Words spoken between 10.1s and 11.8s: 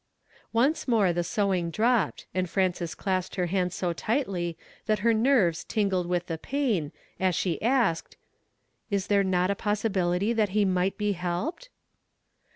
that he might be helped